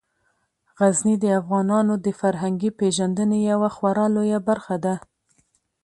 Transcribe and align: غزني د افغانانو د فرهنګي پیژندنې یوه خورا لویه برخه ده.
غزني 0.79 1.15
د 1.23 1.25
افغانانو 1.39 1.93
د 2.05 2.07
فرهنګي 2.19 2.69
پیژندنې 2.79 3.39
یوه 3.51 3.69
خورا 3.75 4.05
لویه 4.15 4.39
برخه 4.47 4.75
ده. 4.85 4.95